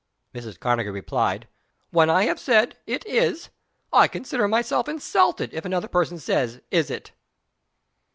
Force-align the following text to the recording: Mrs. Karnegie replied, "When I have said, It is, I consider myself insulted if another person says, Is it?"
Mrs. 0.33 0.59
Karnegie 0.59 0.89
replied, 0.89 1.47
"When 1.91 2.09
I 2.09 2.23
have 2.23 2.39
said, 2.39 2.75
It 2.87 3.05
is, 3.05 3.49
I 3.93 4.07
consider 4.07 4.47
myself 4.47 4.87
insulted 4.89 5.53
if 5.53 5.63
another 5.63 5.87
person 5.87 6.17
says, 6.17 6.59
Is 6.71 6.89
it?" 6.89 7.11